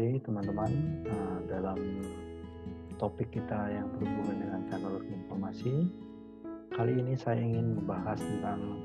[0.00, 0.72] kembali teman-teman
[1.12, 1.76] uh, dalam
[2.96, 5.72] topik kita yang berhubungan dengan teknologi informasi.
[6.72, 8.80] Kali ini saya ingin membahas tentang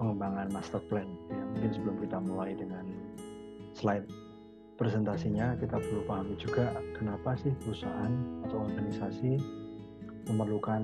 [0.00, 1.04] pengembangan master plan.
[1.28, 2.88] Ya, mungkin sebelum kita mulai dengan
[3.76, 4.08] slide
[4.80, 8.12] presentasinya, kita perlu pahami juga kenapa sih perusahaan
[8.48, 9.36] atau organisasi
[10.32, 10.80] memerlukan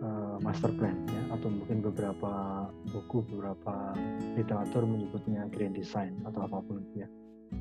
[0.00, 3.92] uh, master plan ya atau mungkin beberapa buku beberapa
[4.40, 7.04] literatur menyebutnya grand design atau apa pun ya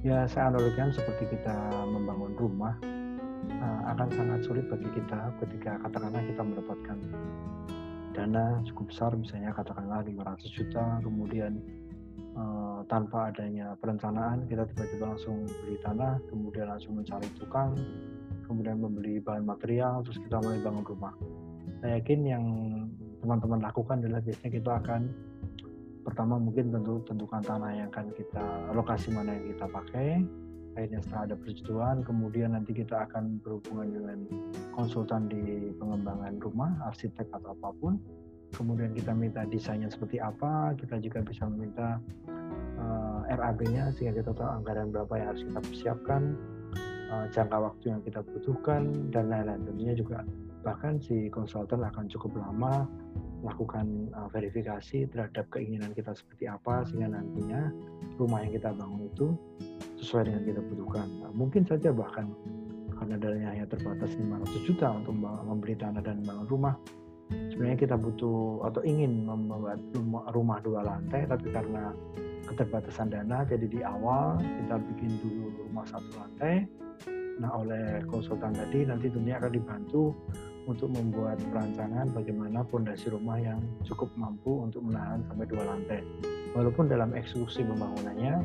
[0.01, 2.73] ya saya analogikan seperti kita membangun rumah
[3.61, 6.97] uh, akan sangat sulit bagi kita ketika katakanlah kita mendapatkan
[8.13, 11.61] dana cukup besar misalnya katakanlah 500 juta kemudian
[12.33, 17.77] uh, tanpa adanya perencanaan kita tiba-tiba langsung beli tanah kemudian langsung mencari tukang
[18.45, 21.13] kemudian membeli bahan material terus kita mulai bangun rumah.
[21.81, 22.45] Saya yakin yang
[23.23, 25.01] teman-teman lakukan adalah biasanya kita akan
[26.03, 30.07] pertama mungkin tentu tentukan tanah yang akan kita lokasi mana yang kita pakai
[30.73, 34.19] akhirnya setelah ada persetujuan kemudian nanti kita akan berhubungan dengan
[34.73, 37.95] konsultan di pengembangan rumah arsitek atau apa pun.
[38.53, 41.97] Kemudian kita minta desainnya seperti apa kita juga bisa meminta
[42.77, 46.21] uh, eh, RAB-nya sehingga kita tahu anggaran berapa yang harus kita persiapkan
[47.09, 49.61] uh, jangka waktu yang kita butuhkan dan lain-lain.
[49.65, 50.21] Tentunya juga
[50.63, 52.87] bahkan si konsultan akan cukup lama
[53.43, 57.69] lakukan uh, verifikasi terhadap keinginan kita seperti apa sehingga nantinya
[58.15, 59.27] rumah yang kita bangun itu
[59.99, 61.07] sesuai dengan kita butuhkan.
[61.19, 62.31] Nah, mungkin saja bahkan
[62.95, 66.75] karena dananya hanya terbatas 500 juta untuk membeli tanah dan membangun rumah,
[67.51, 69.79] sebenarnya kita butuh atau ingin membuat
[70.31, 71.91] rumah, dua lantai, tapi karena
[72.47, 76.63] keterbatasan dana, jadi di awal kita bikin dulu rumah satu lantai.
[77.41, 80.13] Nah, oleh konsultan tadi nanti tentunya akan dibantu
[80.63, 86.01] untuk membuat perancangan bagaimana fondasi rumah yang cukup mampu untuk menahan sampai dua lantai.
[86.55, 88.39] Walaupun dalam eksekusi pembangunannya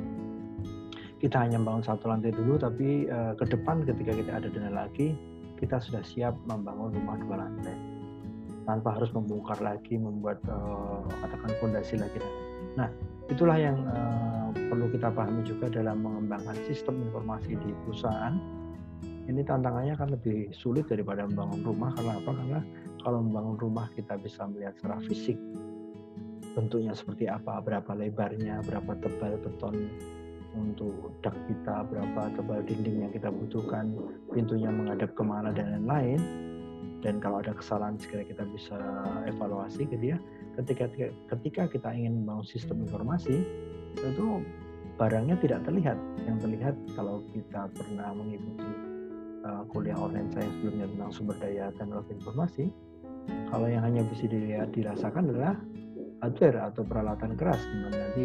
[1.19, 5.19] kita hanya bangun satu lantai dulu, tapi uh, ke depan ketika kita ada dana lagi,
[5.59, 7.75] kita sudah siap membangun rumah dua lantai
[8.69, 12.20] tanpa harus membongkar lagi, membuat uh, katakan fondasi lagi.
[12.76, 12.87] Nah,
[13.26, 18.57] itulah yang uh, perlu kita pahami juga dalam mengembangkan sistem informasi di perusahaan
[19.28, 22.31] ini tantangannya akan lebih sulit daripada membangun rumah karena apa?
[22.33, 22.61] Karena
[23.05, 25.37] kalau membangun rumah kita bisa melihat secara fisik
[26.56, 29.77] bentuknya seperti apa, berapa lebarnya, berapa tebal beton
[30.56, 33.93] untuk dak kita, berapa tebal dinding yang kita butuhkan,
[34.33, 36.19] pintunya menghadap ke mana dan lain-lain.
[36.99, 38.75] Dan kalau ada kesalahan segera kita bisa
[39.31, 40.19] evaluasi gitu ya.
[40.59, 40.91] Ketika
[41.31, 43.38] ketika kita ingin membangun sistem informasi
[43.94, 44.43] itu
[44.99, 45.94] barangnya tidak terlihat.
[46.27, 48.88] Yang terlihat kalau kita pernah mengikuti
[49.44, 52.65] uh, kuliah online saya sebelumnya tentang sumber daya teknologi informasi,
[53.53, 55.54] kalau yang hanya bisa dilihat dirasakan adalah
[56.25, 58.25] hardware atau peralatan keras di mana nanti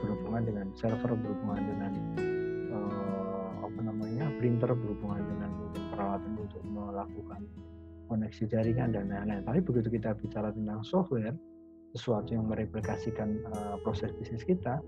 [0.00, 1.92] berhubungan dengan server, berhubungan dengan
[2.72, 5.50] uh, apa namanya printer, berhubungan dengan
[5.92, 7.40] peralatan untuk melakukan
[8.10, 9.44] koneksi jaringan dan lain-lain.
[9.46, 11.36] Tapi begitu kita bicara tentang software,
[11.94, 14.82] sesuatu yang mereplikasikan uh, proses bisnis kita,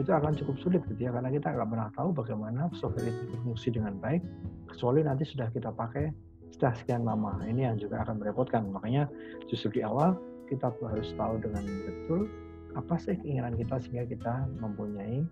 [0.00, 3.68] itu akan cukup sulit gitu ya karena kita nggak pernah tahu bagaimana software itu berfungsi
[3.74, 4.24] dengan baik
[4.72, 6.08] kecuali nanti sudah kita pakai
[6.50, 7.40] setelah sekian lama.
[7.46, 8.68] Ini yang juga akan merepotkan.
[8.74, 9.06] Makanya
[9.46, 10.18] justru di awal
[10.50, 12.26] kita harus tahu dengan betul
[12.74, 15.26] apa sih keinginan kita sehingga kita mempunyai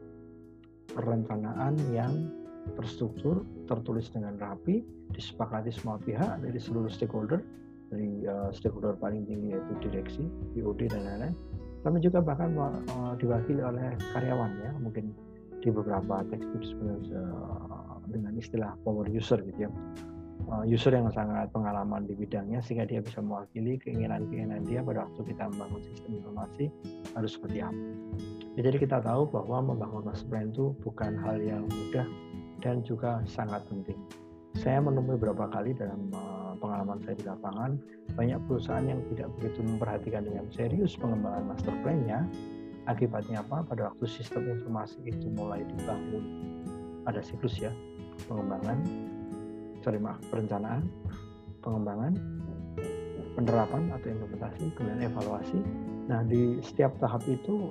[0.94, 2.32] perencanaan yang
[2.74, 4.82] terstruktur tertulis dengan rapi
[5.14, 7.40] disepakati semua pihak dari seluruh stakeholder
[7.88, 10.22] dari uh, stakeholder paling tinggi yaitu direksi,
[10.52, 11.34] BOD dan lain-lain
[11.86, 15.14] kami juga bahkan uh, diwakili oleh karyawan ya mungkin
[15.58, 19.70] di beberapa teks uh, dengan istilah power user gitu ya
[20.48, 25.34] uh, user yang sangat pengalaman di bidangnya sehingga dia bisa mewakili keinginan-keinginan dia pada waktu
[25.34, 26.64] kita membangun sistem informasi
[27.14, 27.82] harus seperti apa.
[28.56, 32.06] Ya, jadi kita tahu bahwa membangun master plan itu bukan hal yang mudah
[32.64, 33.98] dan juga sangat penting.
[34.58, 37.78] Saya menemui beberapa kali dalam uh, pengalaman saya di lapangan,
[38.18, 42.26] banyak perusahaan yang tidak begitu memperhatikan dengan serius pengembangan master plan-nya.
[42.90, 43.62] Akibatnya apa?
[43.62, 46.24] Pada waktu sistem informasi itu mulai dibangun,
[47.06, 47.70] ada siklus ya,
[48.26, 48.82] pengembangan,
[49.86, 50.90] sorry maaf, perencanaan,
[51.62, 52.18] pengembangan,
[53.38, 55.58] penerapan atau implementasi, kemudian evaluasi.
[56.10, 57.70] Nah, di setiap tahap itu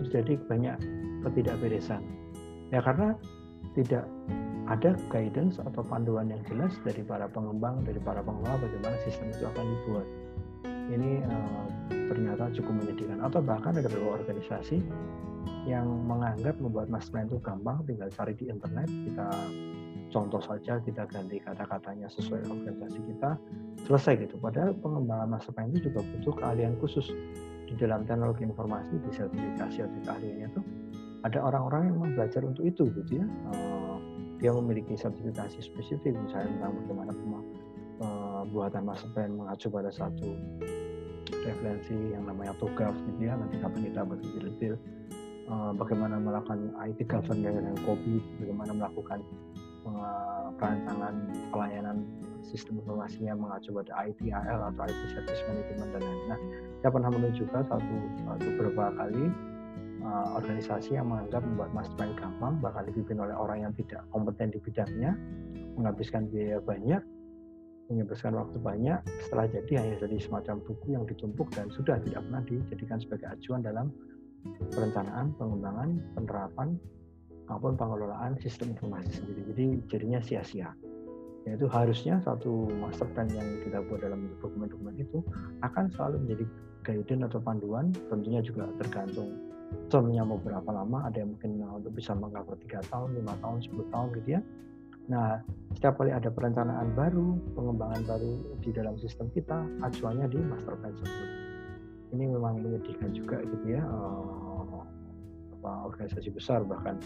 [0.00, 0.78] terjadi banyak
[1.26, 2.00] ketidakberesan.
[2.72, 3.12] Ya karena
[3.76, 4.08] tidak
[4.64, 9.44] ada guidance atau panduan yang jelas dari para pengembang, dari para pengelola bagaimana sistem itu
[9.44, 10.06] akan dibuat.
[10.64, 11.66] Ini uh,
[12.12, 13.20] ternyata cukup menyedihkan.
[13.20, 14.80] Atau bahkan ada beberapa organisasi
[15.68, 19.28] yang menganggap membuat master plan itu gampang, tinggal cari di internet, kita
[20.12, 23.36] contoh saja, kita ganti kata-katanya sesuai organisasi kita,
[23.88, 24.36] selesai gitu.
[24.40, 27.12] Padahal pengembangan master plan itu juga butuh keahlian khusus
[27.64, 30.60] di dalam teknologi informasi, di sertifikasi atau keahliannya itu
[31.24, 33.26] ada orang-orang yang belajar untuk itu gitu ya.
[33.52, 33.83] Uh,
[34.44, 40.36] dia memiliki sertifikasi spesifik misalnya tentang bagaimana pembuatan master plan mengacu pada satu
[41.32, 44.76] referensi yang namanya TOGAF gitu ya nanti kapan kita bahas detail
[45.48, 49.18] uh, bagaimana melakukan IT governance dengan COVID bagaimana melakukan
[49.88, 51.14] uh, perancangan
[51.48, 52.04] pelayanan
[52.44, 56.28] sistem informasinya mengacu pada ITIL atau IT Service Management dan lain-lain.
[56.28, 56.40] Nah,
[56.84, 57.96] saya pernah menunjukkan satu,
[58.28, 59.24] satu beberapa kali
[60.04, 64.52] uh, organisasi yang menganggap membuat master plan gampang, bahkan dipimpin oleh orang yang tidak kompeten
[64.52, 65.16] di bidangnya,
[65.74, 67.02] menghabiskan biaya banyak,
[67.88, 72.42] menghabiskan waktu banyak, setelah jadi hanya jadi semacam buku yang ditumpuk dan sudah tidak pernah
[72.44, 73.86] dijadikan sebagai acuan dalam
[74.72, 76.68] perencanaan, pengembangan, penerapan,
[77.48, 79.40] maupun pengelolaan sistem informasi sendiri.
[79.52, 80.72] Jadi jadinya sia-sia.
[81.44, 85.20] Yaitu harusnya satu master plan yang kita buat dalam dokumen-dokumen itu
[85.60, 86.44] akan selalu menjadi
[86.84, 89.53] guidance atau panduan, tentunya juga tergantung
[89.88, 93.92] termnya mau berapa lama, ada yang mungkin untuk bisa mengcover 3 tahun, 5 tahun, 10
[93.92, 94.40] tahun gitu ya.
[95.04, 95.36] Nah,
[95.76, 98.32] setiap kali ada perencanaan baru, pengembangan baru
[98.64, 101.30] di dalam sistem kita, acuannya di master plan tersebut.
[102.16, 104.80] Ini memang menyedihkan juga gitu ya, uh,
[105.64, 107.00] organisasi besar bahkan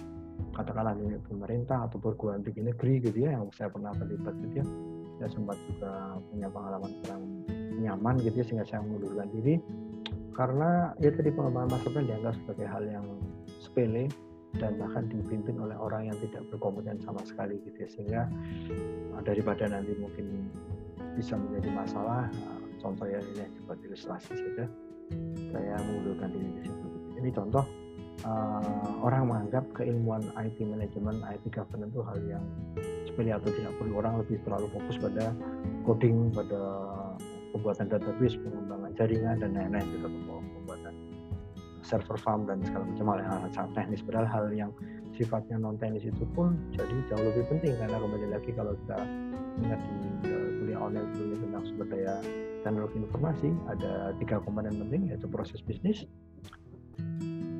[0.55, 4.67] katakanlah ini pemerintah atau perguruan tinggi negeri gitu ya, yang saya pernah terlibat gitu ya,
[5.19, 7.23] saya sempat juga punya pengalaman kurang
[7.79, 9.59] nyaman gitu ya, sehingga saya mengundurkan diri
[10.39, 13.07] karena ya tadi pengembangan plan dianggap sebagai hal yang
[13.59, 14.07] sepele
[14.57, 17.89] dan bahkan dipimpin oleh orang yang tidak berkompeten sama sekali gitu ya.
[17.91, 18.23] Sehingga
[19.19, 20.47] uh, daripada nanti mungkin
[21.19, 24.65] bisa menjadi masalah uh, contoh ya ini sebagai ilustrasi saja
[25.51, 26.87] saya mengundurkan diri di situ.
[27.19, 27.65] Ini contoh
[28.23, 32.45] uh, orang menganggap keilmuan IT manajemen IT governance itu hal yang
[33.11, 33.99] sepele atau tidak perlu.
[33.99, 35.35] Orang lebih terlalu fokus pada
[35.83, 36.63] coding pada
[37.55, 40.95] pembuatan database pengembangan jaringan dan lain-lain gitu pembuatan
[41.83, 44.71] server farm dan segala macam hal yang sangat teknis padahal hal yang
[45.17, 48.99] sifatnya non teknis itu pun jadi jauh lebih penting karena kembali lagi kalau kita
[49.65, 52.15] ingat di uh, kuliah online dulu tentang sumber daya
[52.63, 56.05] teknologi informasi ada tiga komponen penting yaitu proses bisnis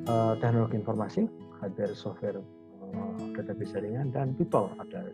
[0.07, 1.25] uh, teknologi informasi
[1.59, 5.09] hardware software uh, database jaringan dan people ada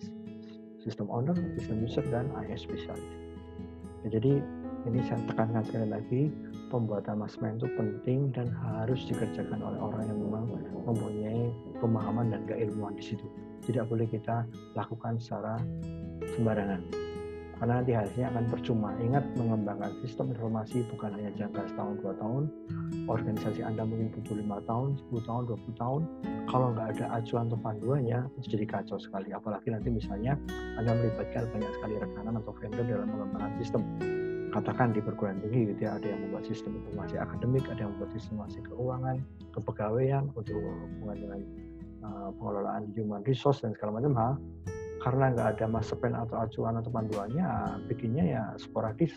[0.86, 3.02] sistem owner, sistem user dan IS spesialis.
[4.06, 4.38] Ya, jadi
[4.86, 6.22] ini saya tekankan sekali lagi
[6.70, 10.46] pembuatan mastermind itu penting dan harus dikerjakan oleh orang yang memang
[10.86, 11.50] mempunyai
[11.82, 13.26] pemahaman dan keilmuan di situ.
[13.66, 14.46] Tidak boleh kita
[14.78, 15.58] lakukan secara
[16.38, 16.86] sembarangan.
[17.56, 18.92] Karena nanti hasilnya akan percuma.
[19.00, 22.44] Ingat mengembangkan sistem informasi bukan hanya jangka setahun dua tahun.
[23.08, 26.02] Organisasi Anda mungkin butuh lima tahun, 10 tahun, 20 tahun.
[26.52, 29.32] Kalau nggak ada acuan atau panduannya, jadi kacau sekali.
[29.32, 30.36] Apalagi nanti misalnya
[30.76, 33.82] Anda melibatkan banyak sekali rekanan atau vendor dalam mengembangkan sistem
[34.56, 38.12] katakan di perguruan tinggi gitu ya ada yang membuat sistem informasi akademik ada yang membuat
[38.16, 39.18] sistem informasi keuangan
[39.52, 41.40] kepegawaian untuk hubungan dengan
[42.08, 44.34] uh, pengelolaan human resource dan segala macam hal
[45.04, 47.46] karena nggak ada master plan atau acuan atau panduannya
[47.86, 49.14] bikinnya ya sporadis.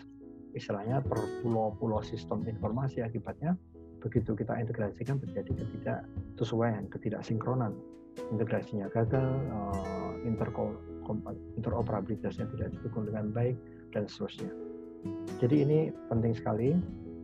[0.53, 3.57] Istilahnya per pulau-pulau sistem informasi akibatnya
[4.01, 5.99] begitu kita integrasikan terjadi ketidak
[6.37, 7.73] sesuaian ketidaksinkronan.
[8.29, 10.13] Integrasinya gagal uh,
[11.57, 13.57] interoperabilitasnya tidak didukung dengan baik
[13.89, 14.68] dan seterusnya
[15.39, 15.79] jadi ini
[16.11, 16.75] penting sekali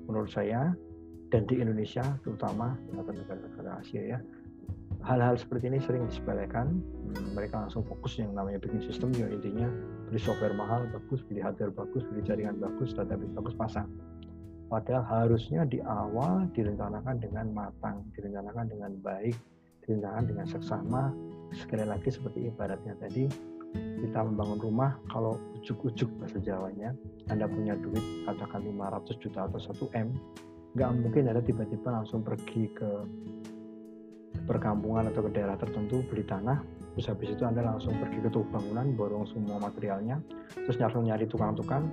[0.08, 0.72] menurut saya
[1.34, 4.20] dan di Indonesia terutama atau negara-negara Asia ya.
[5.06, 6.82] Hal-hal seperti ini sering disepelekan.
[6.82, 9.70] Hmm, mereka langsung fokus yang namanya bikin sistem yang intinya
[10.10, 13.90] beli software mahal bagus, beli hardware bagus, beli jaringan bagus, database bagus pasang.
[14.66, 19.38] Padahal harusnya di awal direncanakan dengan matang, direncanakan dengan baik,
[19.86, 21.04] direncanakan dengan seksama.
[21.54, 23.30] Sekali lagi seperti ibaratnya tadi,
[23.76, 26.94] kita membangun rumah kalau ujuk-ujuk bahasa Jawanya.
[27.28, 30.10] Anda punya duit katakan 500 juta atau 1 M
[30.76, 32.90] nggak mungkin ada tiba-tiba langsung pergi ke
[34.44, 36.60] perkampungan atau ke daerah tertentu beli tanah
[36.94, 40.20] terus habis itu Anda langsung pergi ke tubuh bangunan borong semua materialnya
[40.52, 41.88] terus langsung nyari tukang-tukang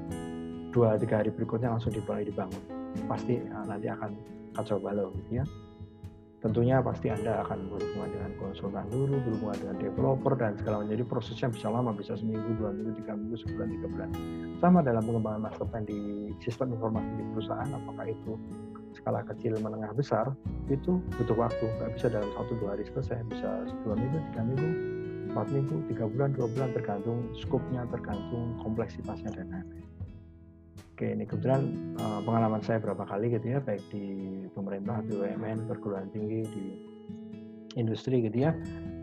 [0.75, 2.63] dua tiga hari berikutnya langsung dimulai dibangun.
[3.07, 4.11] Pasti ah, nanti akan
[4.53, 5.45] kacau balau gitu ya
[6.43, 10.91] tentunya pasti Anda akan berhubungan dengan konsultan dulu, berhubungan dengan developer dan segala macam.
[10.91, 14.11] Jadi prosesnya bisa lama, bisa seminggu, dua minggu, tiga minggu, sebulan, tiga bulan.
[14.59, 18.33] Sama dalam pengembangan master plan di sistem informasi di perusahaan, apakah itu
[18.99, 20.35] skala kecil, menengah, besar,
[20.67, 21.65] itu butuh waktu.
[21.79, 23.49] Nggak bisa dalam satu dua hari selesai, bisa
[23.87, 24.69] dua minggu, tiga minggu,
[25.31, 29.92] empat minggu, tiga bulan, dua bulan, tergantung skopnya, tergantung kompleksitasnya dan lain-lain.
[30.93, 34.05] Oke, ini kebetulan uh, pengalaman saya berapa kali gitu ya, baik di
[34.53, 36.67] pemerintah, BUMN, perguruan tinggi, di
[37.81, 38.53] industri gitu ya.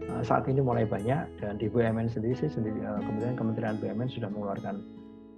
[0.05, 4.09] Uh, saat ini mulai banyak dan di BUMN sendiri sih sendiri uh, kemudian Kementerian BUMN
[4.09, 4.85] sudah mengeluarkan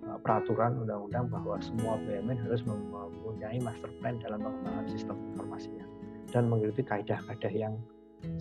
[0.07, 5.85] uh, peraturan undang-undang bahwa semua BUMN harus mempunyai master plan dalam pengembangan sistem informasinya
[6.31, 7.73] dan mengikuti kaidah-kaidah yang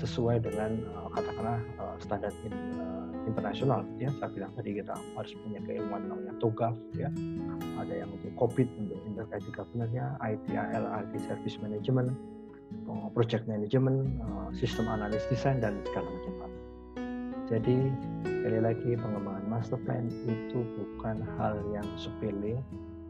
[0.01, 4.09] sesuai dengan uh, katakanlah uh, standar in, uh, internasional ya.
[4.21, 7.09] Saya bilang tadi kita harus punya keilmuan namanya TOGAF ya.
[7.81, 12.13] Ada yang untuk COVID untuk internet governance-nya ITIL IT Service Management
[13.15, 16.53] project management uh, sistem analis desain dan segala macam hal.
[17.51, 17.77] Jadi
[18.23, 22.63] sekali lagi pengembangan master plan itu bukan hal yang sepele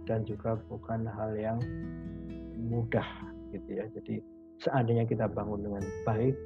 [0.09, 1.61] dan juga bukan hal yang
[2.57, 3.05] mudah
[3.53, 3.85] gitu ya.
[3.93, 4.25] Jadi
[4.61, 6.37] seandainya kita bangun dengan baik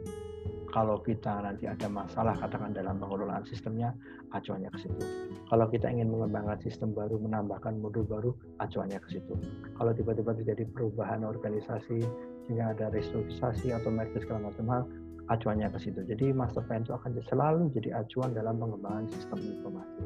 [0.75, 3.95] kalau kita nanti ada masalah katakan dalam pengelolaan sistemnya
[4.35, 5.03] acuannya ke situ.
[5.47, 9.39] Kalau kita ingin mengembangkan sistem baru menambahkan modul baru acuannya ke situ.
[9.79, 12.03] Kalau tiba-tiba terjadi perubahan organisasi
[12.51, 14.83] sehingga ada restrukturisasi atau merger segala macam hal
[15.31, 16.01] acuannya ke situ.
[16.11, 20.03] Jadi master plan itu akan selalu jadi acuan dalam pengembangan sistem informasi.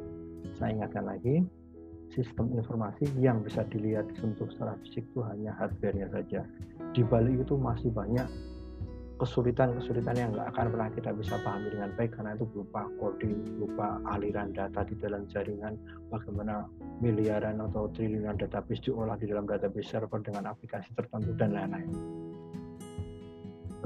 [0.60, 1.48] Saya ingatkan lagi
[2.12, 6.40] sistem informasi yang bisa dilihat disentuh secara fisik itu hanya hardware-nya saja.
[6.96, 8.26] Di balik itu masih banyak
[9.18, 13.98] kesulitan-kesulitan yang nggak akan pernah kita bisa pahami dengan baik karena itu berupa coding, berupa
[14.14, 15.74] aliran data di dalam jaringan,
[16.06, 16.70] bagaimana
[17.02, 21.90] miliaran atau triliunan database diolah di dalam database server dengan aplikasi tertentu dan lain-lain.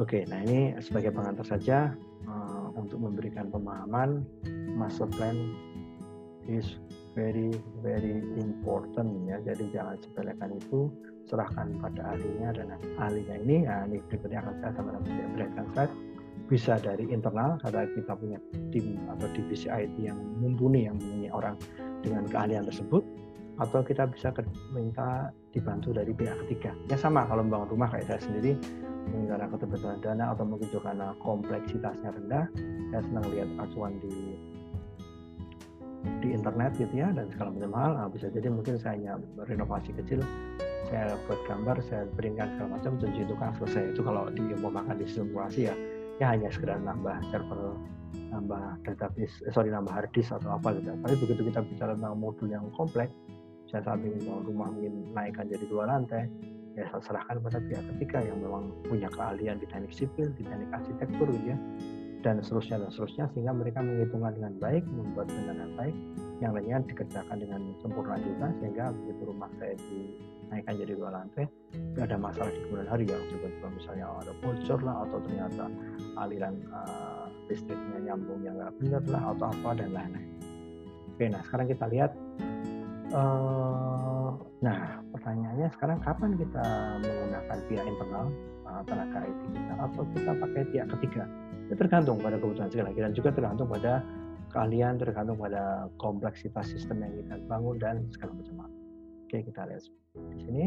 [0.00, 1.92] Oke, nah ini sebagai pengantar saja
[2.28, 4.24] uh, untuk memberikan pemahaman
[4.76, 5.36] master plan
[6.48, 6.76] is
[7.12, 7.52] very
[7.84, 9.38] very important ya.
[9.44, 10.88] Jadi jangan sepelekan itu
[11.28, 12.66] serahkan pada ahlinya dan
[12.98, 15.06] ahlinya ini ya ini berikutnya akan saya sama-sama
[15.38, 15.94] berikan slide
[16.50, 18.38] bisa dari internal karena kita punya
[18.74, 21.56] tim atau divisi IT yang mumpuni yang mempunyai orang
[22.02, 23.00] dengan keahlian tersebut
[23.60, 24.34] atau kita bisa
[24.74, 28.58] minta dibantu dari pihak ketiga ya sama kalau membangun rumah kayak saya sendiri
[29.28, 32.44] karena keterbatasan dana atau mungkin juga karena kompleksitasnya rendah
[32.92, 34.31] saya senang lihat acuan di
[36.22, 37.90] di internet gitu ya dan segala macam hal.
[37.98, 39.12] Nah, bisa jadi mungkin saya hanya
[39.44, 40.22] renovasi kecil
[40.88, 43.82] saya buat gambar saya berikan segala macam dan itu kan selesai.
[43.96, 45.74] Itu kalau di makan di simulasi ya
[46.22, 47.74] ya hanya sekedar nambah server
[48.32, 50.94] nambah database eh, sorry nambah hard disk atau apa gitu.
[50.94, 53.12] Tapi begitu kita bicara tentang modul yang kompleks
[53.72, 56.28] saya saat ingin rumah ingin naikkan jadi dua lantai
[56.76, 61.28] ya serahkan pada pihak ketiga yang memang punya keahlian di teknik sipil di teknik arsitektur
[61.32, 61.58] gitu ya
[62.22, 65.96] dan seterusnya dan seterusnya sehingga mereka menghitungkan dengan baik membuat dengan baik
[66.38, 70.14] yang lainnya dikerjakan dengan sempurna juga sehingga begitu rumah saya di
[70.50, 71.44] naikkan jadi dua lantai
[71.94, 73.18] nggak ada masalah di kemudian hari ya.
[73.18, 75.64] Tiba-tiba misalnya ada bocor lah atau ternyata
[76.18, 80.30] aliran uh, listriknya nyambung yang nggak benar lah atau apa dan lain-lain.
[81.14, 82.10] Oke nah sekarang kita lihat
[83.14, 84.30] uh,
[84.62, 86.64] nah pertanyaannya sekarang kapan kita
[87.02, 88.26] menggunakan pihak internal
[88.66, 91.24] uh, tenaga IT kita atau kita pakai pihak ketiga
[91.76, 94.04] tergantung pada kebutuhan sekali lagi dan juga tergantung pada
[94.52, 98.68] keahlian tergantung pada kompleksitas sistem yang kita bangun dan segala macam
[99.28, 99.82] Oke kita lihat
[100.36, 100.66] di sini.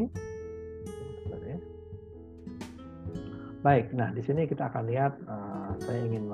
[3.65, 6.29] Baik, nah di sini kita akan lihat uh, saya ingin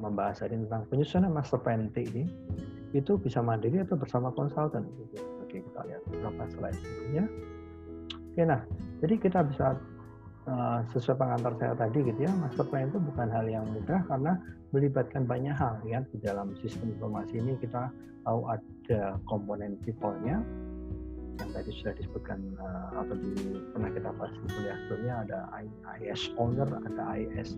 [0.00, 2.24] membahas hari tentang penyusunan master plan ini
[2.96, 4.88] itu bisa mandiri atau bersama konsultan.
[5.44, 7.24] Oke kita lihat beberapa slide berikutnya.
[8.16, 8.60] Oke nah,
[9.04, 9.76] jadi kita bisa
[10.50, 14.32] uh, sesuai pengantar saya tadi gitu ya, master plan itu bukan hal yang mudah karena
[14.74, 17.88] melibatkan banyak hal ya di dalam sistem informasi ini kita
[18.26, 20.42] tahu ada komponen people-nya,
[21.40, 23.32] yang tadi sudah disebutkan uh, atau di
[23.72, 25.38] pernah kita bahas di kuliah sebelumnya ada
[26.02, 27.56] IS owner, ada IS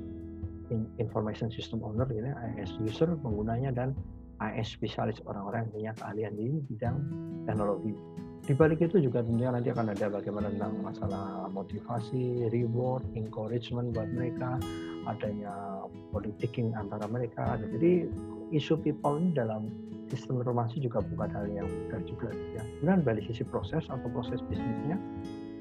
[0.96, 3.92] information system owner, ini IS user penggunanya dan
[4.40, 6.96] IS spesialis orang-orang yang punya keahlian di bidang
[7.44, 7.94] teknologi.
[8.42, 14.11] Di balik itu juga tentunya nanti akan ada bagaimana tentang masalah motivasi, reward, encouragement buat
[14.11, 14.58] mereka,
[15.06, 17.54] adanya politicking antara mereka.
[17.62, 18.11] Jadi
[18.50, 19.70] isu people ini dalam
[20.11, 22.62] sistem informasi juga bukan hal yang mudah juga ya.
[22.82, 24.99] Kemudian dari sisi proses atau proses bisnisnya,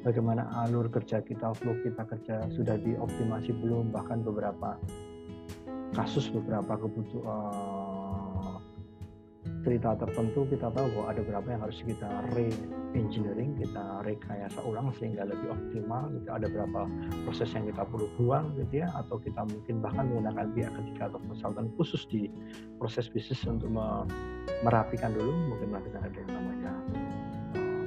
[0.02, 4.82] bagaimana alur kerja kita, flow kita kerja sudah dioptimasi belum, bahkan beberapa
[5.94, 7.91] kasus beberapa kebutuhan uh,
[9.62, 15.30] cerita tertentu kita tahu bahwa ada beberapa yang harus kita re-engineering, kita rekayasa ulang sehingga
[15.30, 16.10] lebih optimal.
[16.18, 16.30] Gitu.
[16.30, 16.90] Ada beberapa
[17.30, 21.20] proses yang kita perlu buang gitu ya, atau kita mungkin bahkan menggunakan pihak ketiga atau
[21.30, 22.28] konsultan khusus di
[22.82, 23.70] proses bisnis untuk
[24.66, 26.72] merapikan dulu, mungkin melakukan ada yang namanya
[27.58, 27.84] uh,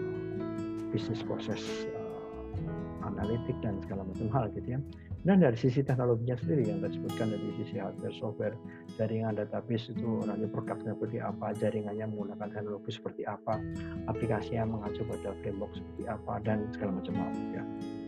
[0.95, 4.81] bisnis proses uh, analitik dan segala macam hal gitu ya.
[5.25, 8.57] Dan dari sisi teknologinya sendiri yang disebutkan dari sisi hardware, software,
[9.01, 13.57] jaringan database itu nanti produknya seperti apa, jaringannya menggunakan teknologi seperti apa,
[14.05, 17.33] aplikasinya mengacu pada framework seperti apa, dan segala macam hal.
[17.57, 17.63] Ya.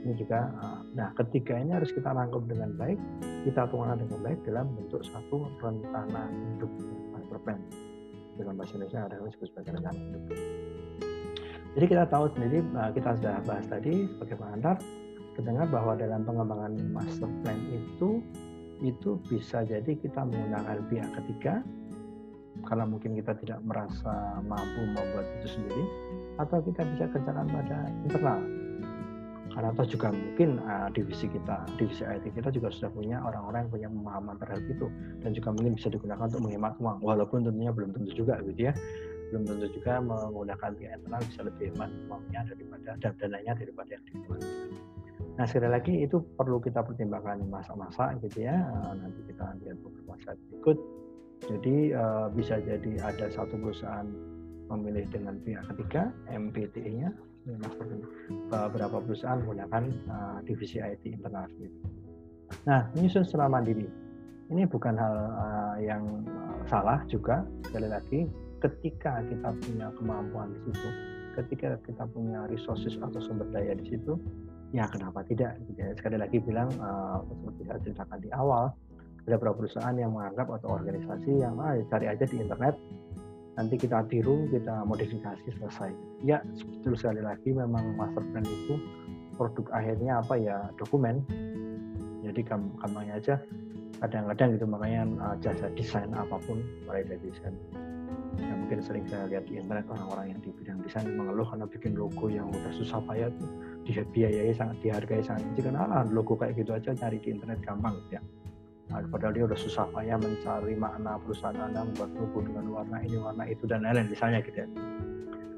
[0.04, 3.00] Ini juga, eh, nah ketiga ini harus kita rangkum dengan baik,
[3.48, 6.70] kita tuangkan dengan baik dalam bentuk satu rencana hidup
[7.48, 7.60] plan.
[8.36, 10.22] Dalam bahasa Indonesia ada yang disebut sebagai rencana hidup.
[11.76, 14.76] Jadi kita tahu sendiri, eh, kita sudah bahas tadi sebagai pengantar,
[15.36, 18.24] terdengar bahwa dalam pengembangan master plan itu
[18.84, 21.64] itu bisa jadi kita menggunakan pihak ketiga
[22.64, 25.84] karena mungkin kita tidak merasa mampu membuat itu sendiri
[26.40, 28.40] atau kita bisa kerjakan pada internal.
[29.56, 33.72] Karena atau juga mungkin uh, divisi kita divisi IT kita juga sudah punya orang-orang yang
[33.72, 34.86] punya pemahaman terhadap itu
[35.24, 36.98] dan juga mungkin bisa digunakan untuk menghemat uang.
[37.00, 38.72] Walaupun tentunya belum tentu juga gitu ya.
[39.32, 44.04] Belum tentu juga menggunakan pihak internal bisa lebih hemat uangnya daripada dan dananya daripada yang
[44.04, 44.65] di luar.
[45.36, 48.56] Nah sekali lagi itu perlu kita pertimbangkan masa-masa gitu ya.
[48.96, 50.78] Nanti kita lihat beberapa slide berikut.
[51.44, 54.08] Jadi uh, bisa jadi ada satu perusahaan
[54.72, 57.12] memilih dengan pihak ketiga, MPTE-nya,
[58.50, 59.84] beberapa perusahaan menggunakan
[60.42, 61.46] divisi IT internal
[62.66, 63.86] Nah, menyusun secara mandiri.
[64.50, 65.16] Ini bukan hal
[65.82, 66.22] yang
[66.70, 67.42] salah juga.
[67.66, 68.20] Sekali lagi,
[68.62, 70.88] ketika kita punya kemampuan di situ,
[71.34, 74.14] ketika kita punya resources atau sumber daya di situ,
[74.76, 75.56] ya kenapa tidak?
[75.96, 78.64] Sekali lagi bilang uh, seperti saya ceritakan di awal,
[79.24, 82.76] ada beberapa perusahaan yang menganggap atau organisasi yang ah, cari aja di internet
[83.56, 85.90] nanti kita tiru kita modifikasi selesai.
[86.20, 88.76] Ya betul sekali lagi memang master plan itu
[89.40, 90.68] produk akhirnya apa ya?
[90.76, 91.24] Dokumen.
[92.20, 93.34] Jadi gampangnya aja.
[93.96, 97.56] Kadang-kadang gitu makanya uh, jasa desain apa pun mulai dari desain
[98.36, 101.96] yang mungkin sering saya lihat di internet orang-orang yang di bidang desain mengeluh karena bikin
[101.96, 103.48] logo yang udah susah payah tuh
[103.86, 108.18] biayai sangat dihargai sangat jika nah, logo kayak gitu aja cari di internet gampang gitu
[108.18, 108.22] ya
[108.86, 113.18] Nah, padahal dia udah susah payah mencari makna perusahaan Anda membuat logo dengan warna ini,
[113.18, 114.68] warna itu, dan lain-lain misalnya gitu ya.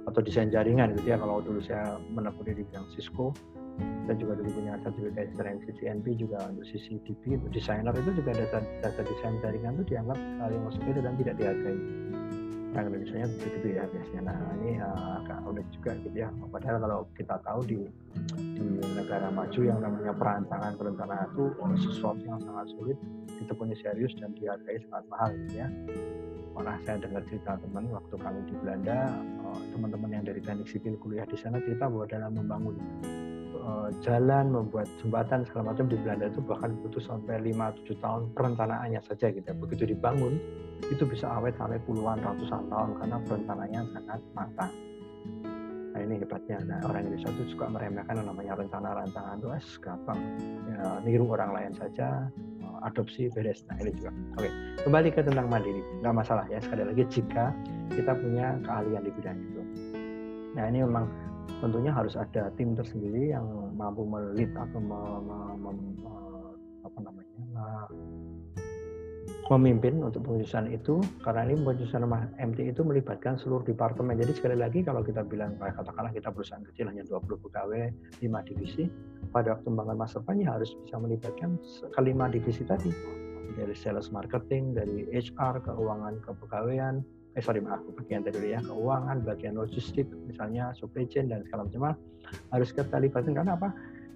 [0.09, 3.37] Atau desain jaringan gitu ya, kalau dulu saya menekuni di bidang Cisco,
[4.09, 8.59] saya juga dulu punya sertifikat dari CCNP juga untuk CCTV, untuk desainer itu juga data,
[8.81, 11.79] data desain jaringan itu dianggap hal yang sepele dan tidak dihargai.
[12.79, 14.23] Orang Indonesia begitu ya biasanya.
[14.31, 16.29] Nah ini uh, agak unik juga gitu ya.
[16.31, 17.79] Padahal kalau kita tahu di
[18.39, 21.45] di negara maju yang namanya perancangan perencanaan itu
[21.91, 22.99] sesuatu yang sangat sulit
[23.39, 25.69] ditekuni serius dan dihargai sangat mahal gitu ya
[26.59, 30.99] pernah saya dengar cerita teman waktu kami di Belanda eh, teman-teman yang dari teknik sipil
[30.99, 32.75] kuliah di sana cerita bahwa dalam membangun
[33.69, 39.01] eh, jalan membuat jembatan segala macam di Belanda itu bahkan butuh sampai 5-7 tahun perencanaannya
[39.05, 39.55] saja gitu ya.
[39.55, 40.41] begitu dibangun
[40.89, 44.73] itu bisa awet sampai puluhan ratusan tahun karena perencanaannya sangat matang
[45.99, 46.63] Nah ini hebatnya.
[46.63, 50.21] Nah, orang Indonesia itu suka meremehkan yang namanya rencana rancangan itu es gampang.
[50.71, 53.67] Ya, niru orang lain saja, eh, adopsi beres.
[53.67, 54.15] Nah ini juga.
[54.39, 54.47] Oke,
[54.87, 55.83] kembali ke tentang mandiri.
[55.99, 56.63] Nggak masalah ya.
[56.63, 57.51] Sekali lagi jika
[57.91, 59.63] kita punya keahlian di bidang itu.
[60.55, 61.11] Nah ini memang
[61.59, 65.73] tentunya harus ada tim tersendiri yang mampu melit atau me, me, me,
[66.87, 67.39] apa namanya
[69.49, 74.21] memimpin untuk penyusunan itu karena ini penyusunan MT itu melibatkan seluruh departemen.
[74.21, 77.89] Jadi sekali lagi kalau kita bilang katakanlah kita perusahaan kecil hanya 20 pegawai,
[78.21, 78.93] 5 divisi,
[79.33, 81.57] pada waktu membangun master plan harus bisa melibatkan
[81.97, 82.93] kelima divisi tadi.
[83.49, 87.01] Dari sales marketing, dari HR, keuangan, kepegawaian,
[87.37, 91.99] eh sorry maaf bagian tadi ya keuangan bagian logistik misalnya supply chain dan segala macam
[92.53, 93.69] harus kita libatkan karena apa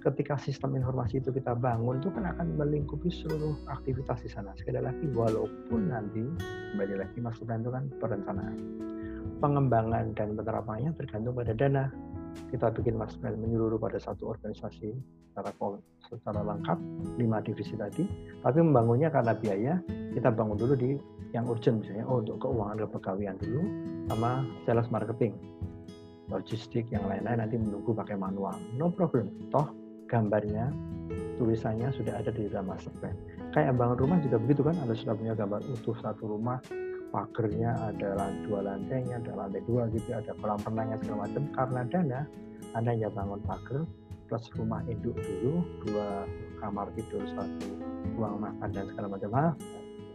[0.02, 4.50] ketika sistem informasi itu kita bangun itu kan akan melingkupi seluruh aktivitas di sana.
[4.58, 6.26] Sekali lagi walaupun nanti
[6.74, 8.58] kembali lagi maksudnya itu kan perencanaan.
[9.38, 11.84] Pengembangan dan penerapannya tergantung pada dana.
[12.50, 14.92] Kita bikin plan menyeluruh pada satu organisasi
[15.32, 15.50] secara
[16.08, 16.78] secara lengkap
[17.16, 18.04] lima divisi tadi.
[18.44, 19.74] Tapi membangunnya karena biaya
[20.12, 20.90] kita bangun dulu di
[21.32, 23.64] yang urgent misalnya oh untuk keuangan kepegawaian dulu
[24.12, 25.32] sama sales marketing
[26.28, 29.64] logistik yang lain-lain nanti menunggu pakai manual no problem toh
[30.12, 30.68] gambarnya,
[31.40, 33.16] tulisannya sudah ada di dalam master plan.
[33.56, 36.60] Kayak bangun rumah juga begitu kan, Anda sudah punya gambar utuh satu rumah,
[37.12, 41.42] pagernya ada dua lantainya, ada lantai dua gitu, ada kolam renangnya segala macam.
[41.52, 42.20] Karena dana,
[42.72, 43.84] Anda hanya bangun pagar
[44.26, 46.24] plus rumah induk dulu, dua
[46.64, 47.68] kamar tidur, satu
[48.16, 49.28] ruang makan dan segala macam.
[49.28, 49.52] Nah,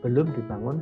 [0.01, 0.77] belum dibangun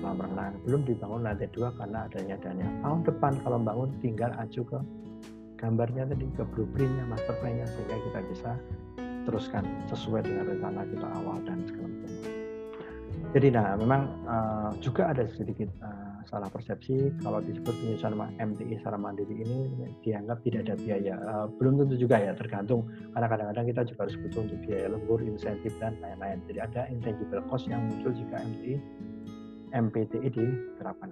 [0.00, 2.66] kolam renang, belum dibangun lantai dua karena adanya dana.
[2.80, 4.80] Tahun depan kalau bangun tinggal acu ke
[5.60, 8.50] gambarnya tadi ke blueprintnya master plan-nya sehingga kita bisa
[9.22, 12.31] teruskan sesuai dengan rencana kita awal dan segala macam.
[13.32, 19.00] Jadi nah memang uh, juga ada sedikit uh, salah persepsi kalau disebut penyusunan MTI secara
[19.00, 21.14] mandiri ini dianggap tidak ada biaya.
[21.16, 22.84] Uh, belum tentu juga ya tergantung
[23.16, 26.44] karena kadang-kadang kita juga harus butuh untuk biaya lembur, insentif dan lain-lain.
[26.44, 28.74] Jadi ada intangible cost yang muncul jika MTI
[29.72, 31.10] MPTI diterapkan.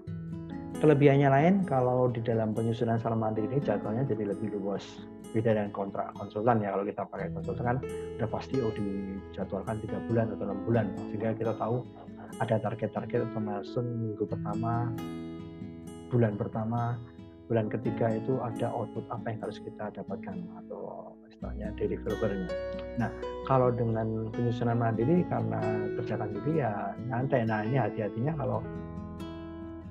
[0.80, 4.85] Kelebihannya lain kalau di dalam penyusunan secara mandiri ini jadwalnya jadi lebih luas.
[5.30, 7.78] Beda dengan kontrak konsultan ya kalau kita pakai konsultan kan
[8.18, 11.87] udah pasti oh dijadwalkan tiga bulan atau enam bulan sehingga kita tahu
[12.38, 14.92] ada target-target atau milestone minggu pertama,
[16.14, 16.94] bulan pertama,
[17.50, 22.50] bulan ketiga itu ada output apa yang harus kita dapatkan atau istilahnya deliverable-nya.
[23.02, 23.10] Nah,
[23.50, 25.58] kalau dengan penyusunan mandiri karena
[25.98, 28.62] kerjakan sendiri ya nyantai nah ini hati-hatinya kalau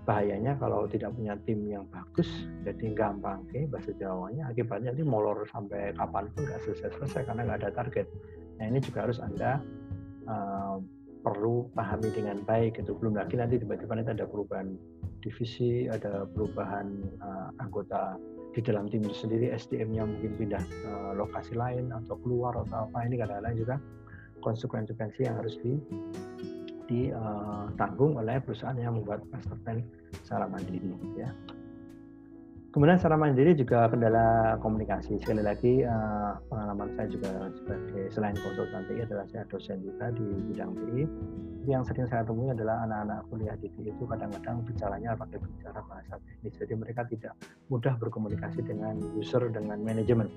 [0.09, 2.25] bahayanya kalau tidak punya tim yang bagus
[2.65, 7.59] jadi gampang ke bahasa Jawanya akibatnya ini molor sampai kapan pun nggak selesai-selesai karena nggak
[7.61, 8.09] ada target
[8.57, 9.61] nah ini juga harus anda
[10.25, 10.81] uh,
[11.19, 14.79] perlu pahami dengan baik itu belum lagi nanti tiba-tiba nanti ada perubahan
[15.19, 16.87] divisi ada perubahan
[17.19, 18.15] uh, anggota
[18.55, 22.97] di dalam tim itu sendiri SDM-nya mungkin pindah uh, lokasi lain atau keluar atau apa
[23.05, 23.75] ini kadang-kadang juga
[24.39, 25.75] konsekuensi yang harus di
[26.89, 29.83] ditanggung uh, oleh perusahaan yang membuat master plan
[30.25, 30.81] secara mandiri
[31.19, 31.29] ya.
[32.69, 35.17] Kemudian secara mandiri juga kendala komunikasi.
[35.17, 40.25] Sekali lagi uh, pengalaman saya juga sebagai selain konsultan TI adalah saya dosen juga di
[40.53, 41.03] bidang TI.
[41.65, 46.21] Yang sering saya temui adalah anak-anak kuliah di TI itu kadang-kadang bicaranya pakai bicara bahasa
[46.21, 46.53] teknis.
[46.61, 47.33] Jadi mereka tidak
[47.73, 50.29] mudah berkomunikasi dengan user dengan manajemen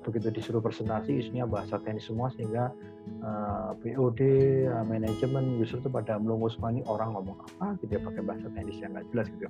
[0.00, 2.72] begitu disuruh presentasi isinya bahasa teknis semua sehingga
[3.20, 8.00] uh, eh, POD, uh, eh, manajemen, user itu pada ini orang ngomong apa gitu ya
[8.00, 9.46] pakai bahasa teknis yang nggak jelas gitu.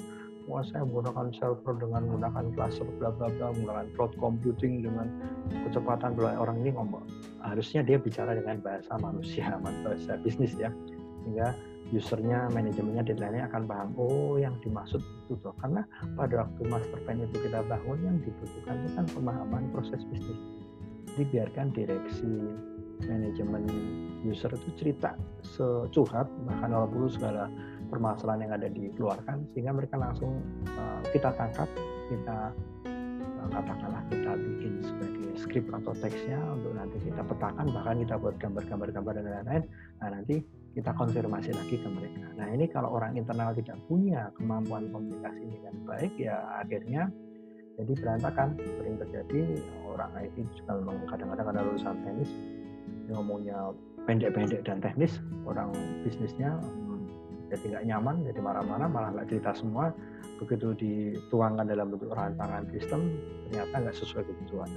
[0.50, 5.06] Wah saya menggunakan server dengan menggunakan cluster bla bla bla, menggunakan cloud computing dengan
[5.62, 7.06] kecepatan bla orang ini ngomong
[7.38, 10.74] harusnya dia bicara dengan bahasa manusia, bahasa bisnis ya
[11.22, 11.54] sehingga
[11.90, 15.54] usernya, manajemennya, deadline-nya akan paham, oh yang dimaksud itu tuh.
[15.58, 15.82] Karena
[16.14, 20.38] pada waktu master plan itu kita bangun, yang dibutuhkan itu kan pemahaman proses bisnis.
[21.18, 22.30] Dibiarkan direksi,
[23.10, 23.66] manajemen,
[24.22, 27.50] user itu cerita securhat, bahkan walaupun segala
[27.90, 30.38] permasalahan yang ada dikeluarkan, sehingga mereka langsung
[30.78, 31.68] uh, kita tangkap,
[32.08, 32.54] kita
[32.86, 38.34] uh, katakanlah kita bikin sebagai skrip atau teksnya untuk nanti kita petakan, bahkan kita buat
[38.38, 39.64] gambar-gambar gambar dan lain-lain.
[39.98, 40.36] Nah nanti
[40.70, 42.30] kita konfirmasi lagi ke mereka.
[42.38, 47.10] Nah ini kalau orang internal tidak punya kemampuan komunikasi dengan baik ya akhirnya
[47.80, 49.40] jadi berantakan sering terjadi
[49.88, 52.30] orang IT juga memang kadang-kadang ada lulusan teknis
[53.08, 53.72] ngomongnya
[54.04, 55.72] pendek-pendek dan teknis orang
[56.04, 56.60] bisnisnya
[57.50, 59.92] jadi nggak nyaman jadi marah-marah malah nggak cerita semua.
[60.40, 63.12] Begitu dituangkan dalam bentuk rancangan sistem
[63.50, 64.70] ternyata nggak sesuai kebutuhan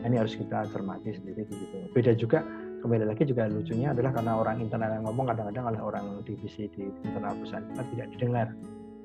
[0.00, 1.76] nah, ini harus kita cermati sendiri begitu.
[1.92, 2.44] Beda juga
[2.80, 6.88] kembali lagi juga lucunya adalah karena orang internal yang ngomong kadang-kadang oleh orang divisi di
[7.04, 8.48] internal perusahaan kita tidak didengar.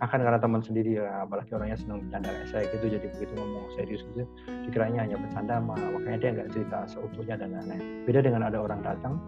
[0.04, 4.04] Akan karena teman sendiri ya, apalagi orangnya senang bercanda saya gitu jadi begitu ngomong serius
[4.12, 4.28] gitu
[4.68, 8.04] dikiranya hanya bercanda makanya dia nggak cerita seutuhnya dan lain-lain.
[8.04, 9.24] Beda dengan ada orang datang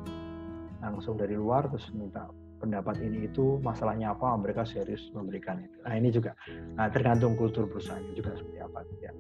[0.84, 5.78] langsung dari luar terus minta pendapat ini itu masalahnya apa mereka serius memberikan itu.
[5.86, 6.34] Nah ini juga
[6.74, 9.12] nah, tergantung kultur perusahaan juga seperti apa ya.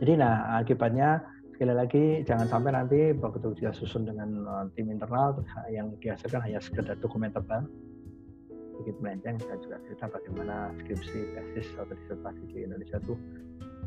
[0.00, 1.24] Jadi nah akibatnya
[1.56, 5.40] sekali lagi jangan sampai nanti begitu dia susun dengan uh, tim internal
[5.72, 7.64] yang dihasilkan hanya sekedar dokumen tebal.
[8.76, 13.16] Sedikit melenceng saya juga cerita bagaimana skripsi tesis atau disertasi di Indonesia itu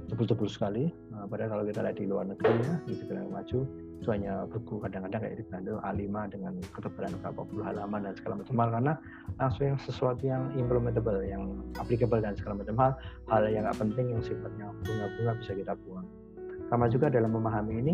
[0.10, 0.90] tebul-tebul sekali.
[1.14, 4.80] Uh, padahal kalau kita lihat di luar negeri ya di negara maju itu hanya buku
[4.80, 8.70] kadang-kadang kayak Belanda A5 dengan ketebalan berapa puluh halaman dan segala macam hal.
[8.72, 8.94] Karena
[9.36, 11.44] langsung yang sesuatu yang implementable yang
[11.76, 12.92] applicable dan segala macam hal
[13.28, 16.08] hal yang nggak penting yang sifatnya bunga-bunga bisa kita buang.
[16.72, 17.94] Sama juga dalam memahami ini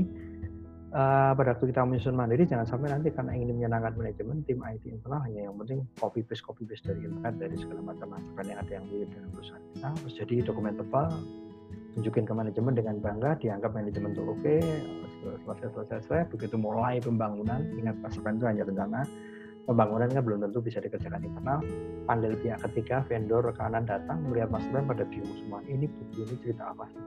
[0.93, 4.83] uh, pada waktu kita menyusun mandiri jangan sampai nanti karena ingin menyenangkan manajemen tim IT
[4.85, 8.59] internal hanya yang penting copy paste copy paste dari internet dari segala macam masukan yang
[8.61, 9.89] ada yang mirip dengan perusahaan kita.
[10.05, 11.09] Terus jadi dokumen tebal
[11.95, 14.59] tunjukin ke manajemen dengan bangga dianggap manajemen itu oke okay,
[15.21, 19.01] selesai selesai selesai begitu mulai pembangunan ingat pasukan itu hanya rencana
[19.65, 21.59] pembangunan kan belum tentu bisa dikerjakan internal.
[22.05, 26.71] Panggil pihak ketiga vendor rekanan datang melihat masukan pada bingung semua ini buku ini cerita
[26.71, 27.01] apa sih?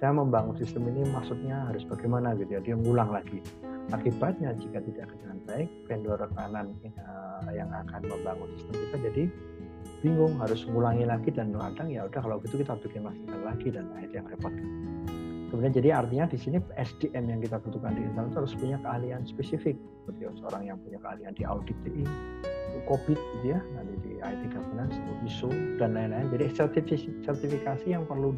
[0.00, 3.44] Saya membangun sistem ini maksudnya harus bagaimana gitu ya dia ngulang lagi.
[3.92, 9.24] Akibatnya jika tidak dengan baik vendor rekanan uh, yang akan membangun sistem kita jadi
[10.00, 13.84] bingung harus ngulangi lagi dan kadang ya udah kalau gitu kita bikin masukan lagi dan
[13.92, 14.54] akhirnya repot
[15.50, 19.76] kemudian jadi artinya di sini SDM yang kita butuhkan di internal harus punya keahlian spesifik
[20.02, 22.06] seperti seorang yang punya keahlian di audit TI
[22.88, 26.70] COVID gitu ya nanti di IT governance ISO dan lain-lain jadi
[27.26, 28.32] sertifikasi yang perlu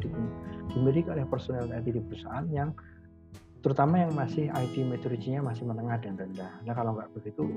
[0.73, 2.73] dimiliki oleh personel IT di perusahaan yang
[3.63, 6.51] terutama yang masih IT maturity-nya masih menengah dan rendah.
[6.67, 7.47] Nah kalau nggak begitu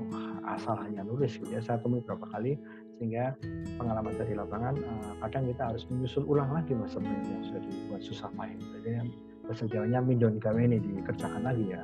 [0.47, 1.59] asal hanya nulis gitu ya.
[1.59, 2.55] Saya temui beberapa kali
[2.95, 3.35] sehingga
[3.75, 8.31] pengalaman di lapangan uh, kadang kita harus menyusun ulang lagi mas yang sudah dibuat susah
[8.39, 8.55] main.
[8.55, 9.03] Jadi
[9.55, 11.81] Jawanya mindon gawe ini dikerjakan lagi ya.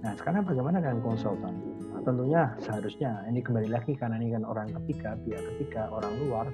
[0.00, 1.54] Nah sekarang bagaimana dengan konsultan?
[1.92, 6.46] Nah, tentunya seharusnya ini kembali lagi karena ini kan orang ketiga, pihak ketiga orang luar.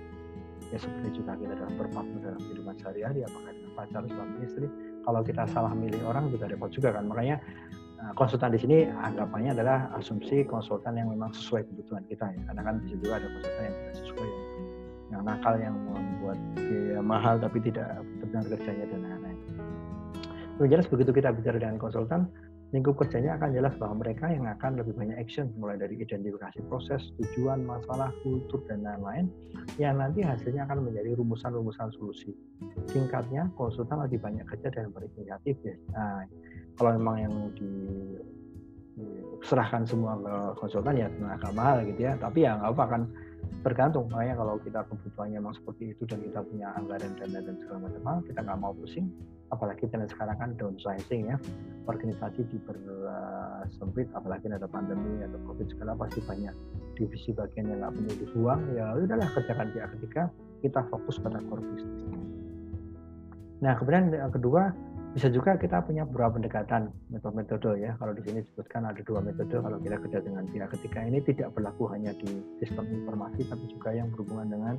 [0.74, 4.66] Ya seperti juga kita dalam berpartner dalam kehidupan sehari-hari apakah dengan pacar suami istri.
[5.06, 7.06] Kalau kita salah milih orang juga repot juga kan.
[7.06, 7.38] Makanya
[8.02, 12.40] eh, konsultan di sini anggapannya adalah asumsi konsultan yang memang sesuai kebutuhan kita ya.
[12.50, 14.28] Karena kan bisa juga ada konsultan yang tidak sesuai.
[15.06, 19.15] Yang nakal yang membuat biaya mahal tapi tidak benar kerjanya dan
[20.64, 22.33] jelas begitu kita bicara dengan konsultan
[22.75, 26.99] lingkup kerjanya akan jelas bahwa mereka yang akan lebih banyak action mulai dari identifikasi proses,
[27.23, 29.31] tujuan, masalah, kultur dan lain-lain
[29.79, 32.35] yang nanti hasilnya akan menjadi rumusan-rumusan solusi.
[32.90, 35.77] Singkatnya, konsultan lebih banyak kerja dan berinisiatif ya.
[35.95, 36.27] Nah,
[36.75, 37.71] kalau memang yang di
[39.45, 43.03] serahkan semua ke konsultan ya agak mahal gitu ya tapi ya nggak apa kan
[43.66, 47.78] tergantung makanya kalau kita kebutuhannya memang seperti itu dan kita punya anggaran dana dan segala
[47.87, 49.06] macam kita nggak mau pusing.
[49.54, 51.37] Apalagi kita sekarang kan downsizing ya.
[51.87, 56.54] Organisasi dipersempit apalagi ada pandemi atau covid segala pasti banyak
[56.98, 60.22] divisi bagian yang nggak perlu dibuang ya udahlah kerjakan pihak ketiga.
[60.62, 62.02] Kita fokus pada core business.
[63.62, 64.70] Nah kemudian yang kedua
[65.16, 67.96] bisa juga kita punya beberapa pendekatan metode-metode ya.
[67.96, 71.57] Kalau di sini disebutkan ada dua metode kalau kita kerja dengan pihak ketiga ini tidak
[71.57, 74.74] berlaku hanya di sistem informasi tapi juga yang berhubungan dengan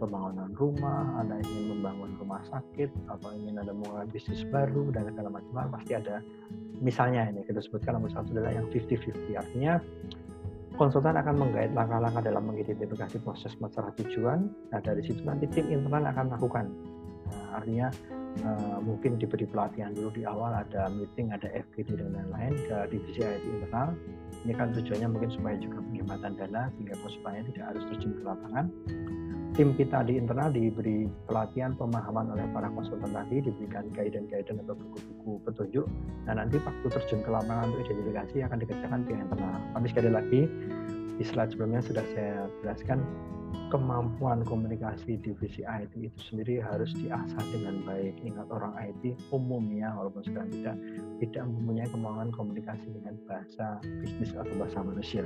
[0.00, 5.36] pembangunan rumah, Anda ingin membangun rumah sakit atau ingin ada memulai bisnis baru dan segala
[5.36, 6.24] macam pasti ada
[6.80, 9.82] misalnya ini kita sebutkan nomor satu adalah yang 50-50 artinya
[10.80, 14.48] konsultan akan menggait langkah-langkah dalam mengidentifikasi proses masalah tujuan.
[14.72, 16.72] Nah dari situ nanti tim internal akan melakukan.
[17.28, 17.92] Nah, artinya
[18.44, 23.20] uh, mungkin diberi pelatihan dulu di awal ada meeting ada FGD dan lain-lain ke divisi
[23.22, 23.94] IT internal.
[24.46, 28.66] Ini kan tujuannya mungkin supaya juga penghematan dana sehingga konsultannya tidak harus terjun ke lapangan.
[29.56, 35.32] Tim kita di internal diberi pelatihan pemahaman oleh para konsultan tadi diberikan guidance-guidance atau buku-buku
[35.42, 35.86] petunjuk.
[36.28, 39.58] Dan nanti waktu terjun ke lapangan untuk identifikasi akan dikerjakan pihak internal.
[39.74, 40.40] Tapi sekali lagi
[41.18, 43.02] di slide sebelumnya sudah saya jelaskan
[43.68, 48.16] kemampuan komunikasi divisi IT itu sendiri harus diasah dengan baik.
[48.24, 50.76] Ingat orang IT umumnya walaupun sekarang tidak
[51.20, 55.24] tidak mempunyai kemampuan komunikasi dengan bahasa bisnis atau bahasa manusia.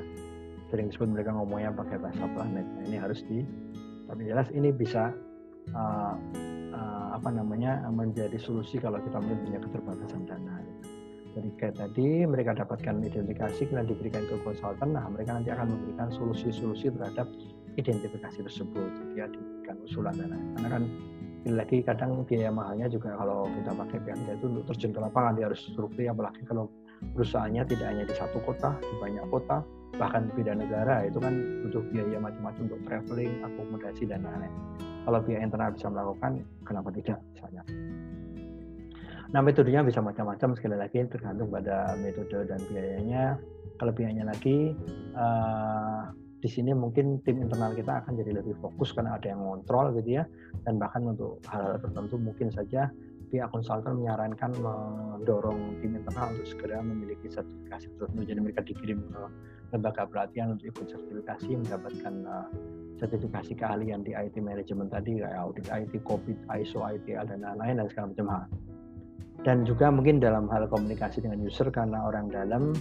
[0.73, 2.65] Sering disebut mereka ngomongnya pakai bahasa planet.
[2.65, 3.45] Nah, ini harus di
[4.09, 5.13] tapi jelas ini bisa
[5.77, 6.15] uh,
[6.75, 10.52] uh, apa namanya menjadi solusi kalau kita punya keterbatasan dana.
[11.33, 16.93] Kayak tadi mereka dapatkan identifikasi kemudian diberikan ke konsultan, nah mereka nanti akan memberikan solusi-solusi
[16.93, 17.25] terhadap
[17.81, 18.89] identifikasi tersebut.
[19.01, 20.83] Jadi ya diberikan usulan dan lain karena kan
[21.43, 25.51] lagi kadang biaya mahalnya juga kalau kita pakai pihak itu untuk terjun ke lapangan dia
[25.51, 26.71] harus struktur apalagi kalau
[27.19, 29.67] perusahaannya tidak hanya di satu kota di banyak kota
[29.99, 31.35] bahkan beda negara itu kan
[31.67, 34.55] butuh biaya macam-macam untuk traveling akomodasi dan lain-lain.
[35.03, 37.19] Kalau pihak internal bisa melakukan kenapa tidak?
[37.35, 37.63] Misalnya
[39.33, 43.41] Nah metodenya bisa macam-macam sekali lagi tergantung pada metode dan biayanya.
[43.81, 44.77] Kalau biayanya lagi
[45.17, 46.13] uh,
[46.45, 50.21] di sini mungkin tim internal kita akan jadi lebih fokus karena ada yang ngontrol gitu
[50.21, 50.29] ya.
[50.69, 52.93] Dan bahkan untuk hal-hal tertentu mungkin saja
[53.33, 58.21] pihak konsultan menyarankan mendorong tim internal untuk segera memiliki sertifikasi tertentu.
[58.29, 59.21] Jadi mereka dikirim ke
[59.73, 62.47] lembaga pelatihan untuk ikut sertifikasi mendapatkan uh,
[63.01, 67.87] sertifikasi keahlian di IT management tadi kayak audit IT, COVID, ISO, ITL dan lain-lain dan
[67.89, 68.45] segala macam hal
[69.43, 72.75] dan juga mungkin dalam hal komunikasi dengan user karena orang dalam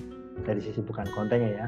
[0.46, 1.68] dari sisi bukan kontennya ya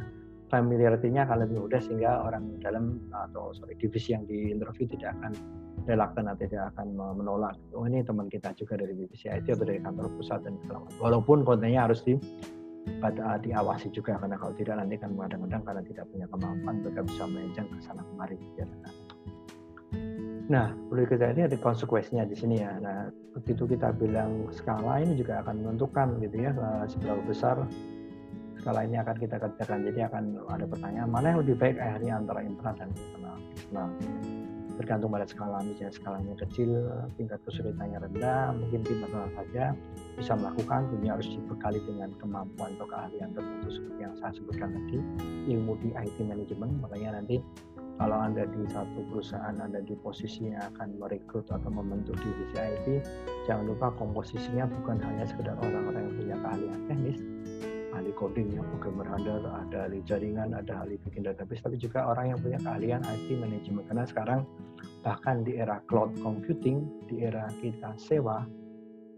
[0.53, 5.34] familiarity-nya akan lebih mudah sehingga orang dalam atau sorry divisi yang di interview tidak akan
[5.89, 7.58] relaktan atau tidak akan menolak.
[7.73, 10.86] Oh ini teman kita juga dari divisi IT atau dari kantor pusat dan segala.
[11.01, 12.13] Walaupun kontennya harus di
[13.01, 17.23] pada diawasi juga karena kalau tidak nanti kan kadang-kadang karena tidak punya kemampuan mereka bisa
[17.25, 18.38] melenceng ke sana kemari.
[18.60, 18.67] Ya.
[20.51, 22.75] Nah, perlu kita ini ada konsekuensinya di sini ya.
[22.84, 26.51] Nah, begitu kita bilang skala ini juga akan menentukan gitu ya
[26.86, 27.63] seberapa besar
[28.60, 29.88] skala ini akan kita kerjakan.
[29.88, 33.38] Jadi akan ada pertanyaan mana yang lebih baik akhirnya antara internal dan eksternal.
[33.71, 33.88] Nah,
[34.73, 36.71] tergantung pada skala misalnya skalanya kecil,
[37.15, 39.65] tingkat kesulitannya rendah, mungkin tim internal saja
[40.17, 44.97] bisa melakukan, tentunya harus dibekali dengan kemampuan atau keahlian tertentu seperti yang saya sebutkan tadi,
[45.53, 47.38] ilmu di IT management, makanya nanti
[48.01, 52.88] kalau Anda di satu perusahaan Anda di posisi yang akan merekrut atau membentuk divisi IT,
[53.45, 57.19] jangan lupa komposisinya bukan hanya sekedar orang-orang yang punya keahlian teknis,
[57.93, 62.34] ahli coding yang program handler, ada ahli jaringan, ada ahli bikin database, tapi juga orang
[62.34, 63.86] yang punya keahlian IT management.
[63.86, 64.39] Karena sekarang
[65.06, 68.43] bahkan di era cloud computing, di era kita sewa,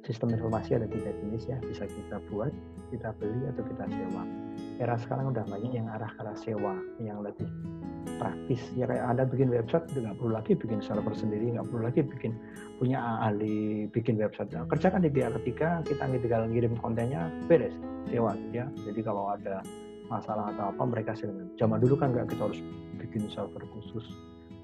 [0.03, 2.51] sistem informasi ada tiga jenis ya, bisa kita buat,
[2.91, 4.23] kita beli atau kita sewa.
[4.75, 7.47] Era sekarang udah banyak yang arah ke arah sewa, yang lebih
[8.17, 8.61] praktis.
[8.75, 12.31] Ya kayak anda bikin website nggak perlu lagi bikin server sendiri nggak perlu lagi bikin
[12.77, 14.51] punya ahli bikin website.
[14.53, 17.75] Nah, kerjakan di pihak ketiga kita tinggal ngirim kontennya beres
[18.07, 18.67] sewa ya.
[18.85, 19.65] Jadi kalau ada
[20.07, 21.49] masalah atau apa mereka silakan.
[21.57, 22.61] Zaman dulu kan nggak kita harus
[23.01, 24.05] bikin server khusus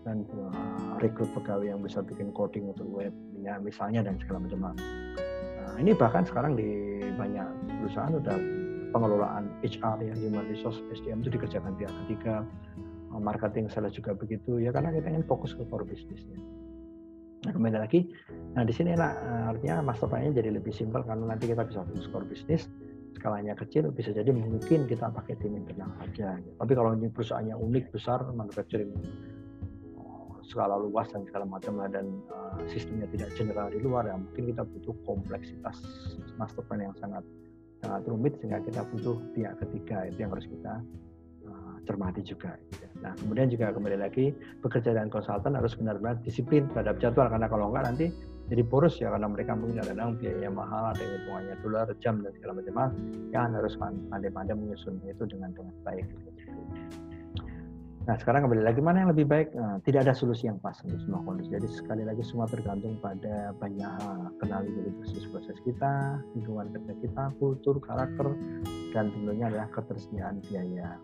[0.01, 4.73] dan uh, rekrut pegawai yang bisa bikin coding untuk webnya misalnya dan segala macam
[5.81, 7.47] ini bahkan sekarang di banyak
[7.81, 8.37] perusahaan udah
[8.93, 12.45] pengelolaan HR ya human resource SDM itu dikerjakan pihak ketiga
[13.19, 16.39] marketing salah juga begitu ya karena kita ingin fokus ke core bisnisnya.
[17.41, 18.05] Nah kembali lagi,
[18.53, 19.17] nah di sini lah
[19.51, 22.69] artinya master plan-nya jadi lebih simpel karena nanti kita bisa fokus core bisnis
[23.17, 26.39] skalanya kecil bisa jadi mungkin kita pakai tim internal saja.
[26.39, 28.93] Tapi kalau ini perusahaannya unik besar manufacturing
[30.51, 34.67] skala luas dan segala macam dan uh, sistemnya tidak general di luar ya mungkin kita
[34.67, 35.79] butuh kompleksitas
[36.35, 37.23] master plan yang sangat
[37.79, 40.73] sangat rumit sehingga kita butuh pihak ketiga itu yang harus kita
[41.47, 42.59] uh, cermati juga.
[42.99, 47.71] Nah kemudian juga kembali lagi bekerja dengan konsultan harus benar-benar disiplin terhadap jadwal karena kalau
[47.71, 48.07] enggak nanti
[48.51, 52.59] jadi boros ya karena mereka mungkin kadang-kadang biaya mahal ada hitungannya dolar jam dan segala
[52.59, 52.91] macam
[53.31, 56.03] yang harus pandai-pandai menyusun itu dengan dengan baik
[58.01, 59.53] Nah sekarang kembali lagi mana yang lebih baik?
[59.53, 61.53] Nah, tidak ada solusi yang pas untuk semua kondisi.
[61.53, 64.33] Jadi sekali lagi semua tergantung pada banyak hal.
[64.41, 68.33] Kenali dulu proses proses kita, lingkungan kerja kita, kultur, karakter,
[68.97, 70.97] dan tentunya adalah ketersediaan biaya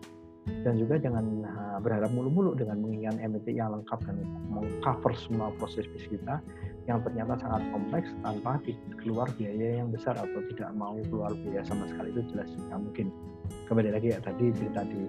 [0.64, 4.16] dan juga jangan uh, berharap mulu-mulu dengan menginginkan MBT yang lengkap dan
[4.48, 6.40] mengcover semua proses bisnis kita
[6.88, 8.56] yang ternyata sangat kompleks tanpa
[9.04, 13.06] keluar biaya yang besar atau tidak mau keluar biaya sama sekali itu jelas tidak mungkin
[13.68, 15.00] kembali lagi ya tadi cerita di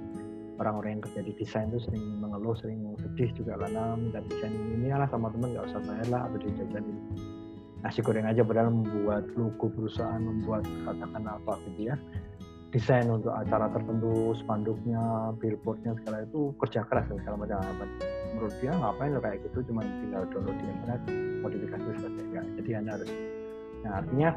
[0.60, 4.92] orang-orang yang kerja di desain itu sering mengeluh sering sedih juga karena minta desain ini
[4.92, 7.02] lah sama teman nggak usah bayar lah atau dijajan ini
[7.80, 11.96] nasi goreng aja padahal membuat logo perusahaan membuat katakan apa gitu ya
[12.70, 17.58] desain untuk acara tertentu, spanduknya, billboardnya segala itu kerja keras dan segala macam.
[18.38, 21.02] Menurut dia ngapain lo kayak gitu, cuma tinggal download di internet,
[21.42, 22.46] modifikasi selesai enggak.
[22.62, 23.10] Jadi anda harus,
[23.82, 24.30] nah artinya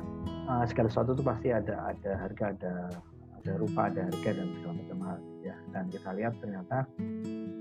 [0.48, 2.72] uh, segala sesuatu itu pasti ada ada harga, ada
[3.42, 5.56] ada rupa, ada harga dan segala macam hal ya.
[5.74, 6.76] Dan kita lihat ternyata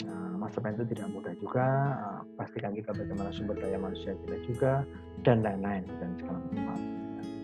[0.05, 1.67] uh, masa itu tidak mudah juga.
[1.97, 4.73] Uh, pastikan kita bagaimana sumber daya manusia kita juga
[5.25, 6.79] dan lain-lain dan segala macam hal.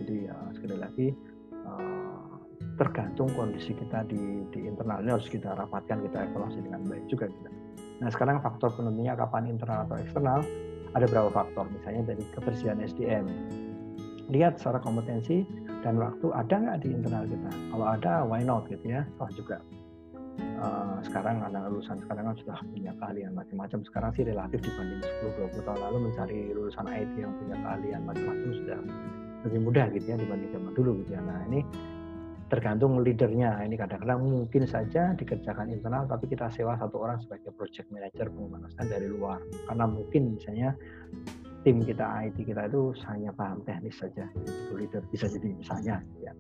[0.04, 1.10] Jadi uh, sekali lagi
[2.78, 7.26] tergantung kondisi kita di, di internal ini harus kita rapatkan kita evaluasi dengan baik juga
[7.26, 7.50] kita.
[8.06, 10.46] Nah sekarang faktor penentunya kapan internal atau eksternal
[10.94, 13.26] ada berapa faktor misalnya dari kebersihan SDM
[14.30, 15.44] lihat secara kompetensi
[15.86, 19.58] dan waktu ada nggak di internal kita kalau ada why not gitu ya toh juga
[20.62, 25.68] uh, sekarang anak lulusan sekarang kan sudah punya keahlian macam-macam sekarang sih relatif dibanding 10-20
[25.68, 28.80] tahun lalu mencari lulusan IT yang punya keahlian macam-macam sudah
[29.46, 31.62] lebih mudah gitu ya dibanding zaman dulu gitu ya nah ini
[32.48, 33.60] tergantung leadernya.
[33.64, 38.88] Ini kadang-kadang mungkin saja dikerjakan internal, tapi kita sewa satu orang sebagai project manager pengemasan
[38.88, 39.44] dari luar.
[39.68, 40.72] Karena mungkin misalnya
[41.68, 44.24] tim kita IT kita itu hanya paham teknis saja,
[44.80, 46.00] itu bisa jadi misalnya.
[46.24, 46.32] Ya.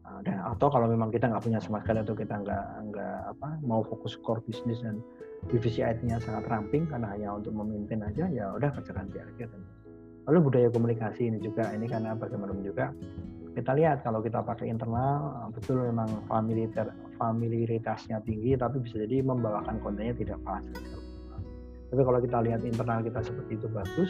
[0.00, 3.60] Nah, dan atau kalau memang kita nggak punya sama sekali atau kita nggak nggak apa
[3.68, 5.04] mau fokus core bisnis dan
[5.52, 9.60] divisi IT-nya sangat ramping karena hanya untuk memimpin aja ya udah kerjakan biar kita.
[10.32, 12.96] Lalu budaya komunikasi ini juga ini karena bagaimanapun juga
[13.52, 19.76] kita lihat kalau kita pakai internal betul memang familiar familiaritasnya tinggi tapi bisa jadi membawakan
[19.84, 20.64] kontennya tidak pas
[21.92, 24.08] tapi kalau kita lihat internal kita seperti itu bagus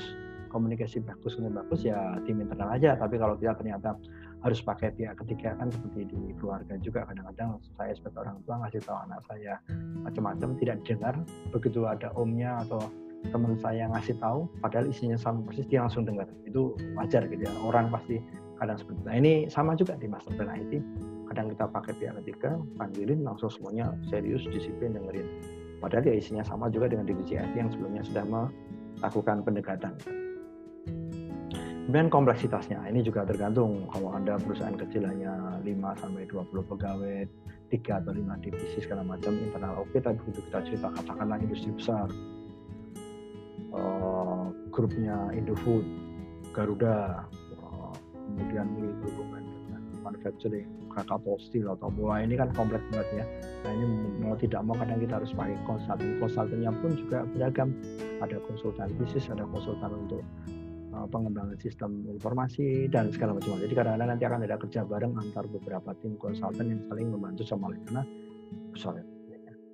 [0.53, 3.97] komunikasi bagus ini bagus ya tim internal aja tapi kalau kita ternyata
[4.45, 8.81] harus pakai pihak ketiga kan seperti di keluarga juga kadang-kadang saya sebagai orang tua ngasih
[8.85, 9.55] tahu anak saya
[10.05, 11.15] macam-macam tidak dengar
[11.49, 12.85] begitu ada omnya atau
[13.33, 17.53] teman saya ngasih tahu padahal isinya sama persis dia langsung dengar itu wajar gitu ya
[17.65, 18.21] orang pasti
[18.63, 19.01] kadang seperti.
[19.03, 20.79] Nah ini sama juga di master plan IT.
[21.27, 25.27] Kadang kita pakai pihak ketiga, panggilin langsung semuanya serius, disiplin, dengerin.
[25.83, 29.99] Padahal ya isinya sama juga dengan divisi IT yang sebelumnya sudah melakukan pendekatan.
[31.93, 33.85] Kemudian kompleksitasnya, ini juga tergantung.
[33.93, 37.29] Kalau Anda perusahaan kecil hanya 5 sampai 20 pegawai,
[37.69, 42.09] 3 atau 5 divisi segala macam internal oke, tapi begitu kita cerita katakanlah industri besar,
[43.77, 45.85] uh, grupnya Indofood,
[46.57, 47.29] Garuda,
[48.25, 53.25] kemudian memiliki hubungan dengan manufacturing Krakatau Steel atau bola ini kan kompleks banget ya.
[53.69, 53.85] Nah ini
[54.17, 56.17] mau tidak mau kadang kita harus pakai konsultan.
[56.17, 57.69] Konsultannya pun juga beragam.
[58.25, 60.62] Ada konsultan bisnis ada konsultan untuk uh,
[60.93, 65.91] pengembangan sistem informasi dan segala macam jadi kadang-kadang nanti akan ada kerja bareng antar beberapa
[66.05, 68.05] tim konsultan yang saling membantu sama lain karena
[68.73, 69.05] besar ya.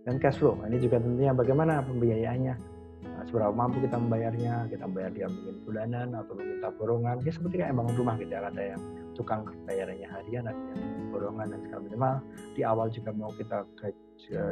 [0.07, 5.11] dan cash flow ini juga tentunya bagaimana pembiayaannya Nah, seberapa mampu kita membayarnya, kita membayar
[5.15, 8.83] dia mungkin bulanan atau meminta borongan, ya seperti kayak bangun rumah gitu ya, ada yang
[9.15, 12.03] tukang bayarannya harian, ada yang borongan dan segala macam.
[12.59, 13.95] Di awal juga mau kita eh,